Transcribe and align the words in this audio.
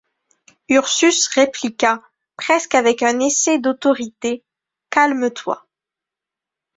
Ursus 0.69 1.27
répliqua, 1.27 2.01
presque 2.35 2.73
avec 2.73 3.03
un 3.03 3.19
essai 3.19 3.59
d’autorité:— 3.59 4.43
Calme-toi. 4.89 5.67